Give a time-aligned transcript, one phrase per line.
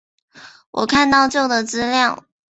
[0.71, 2.25] 我看到旧的资料